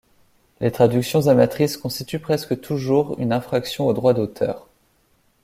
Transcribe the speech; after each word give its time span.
Les 0.61 0.71
traductions 0.71 1.27
amatrices 1.27 1.77
constituent 1.77 2.17
presque 2.17 2.59
toujours 2.59 3.15
une 3.19 3.31
infraction 3.31 3.85
au 3.85 3.93
droit 3.93 4.15
d'auteur. 4.15 4.65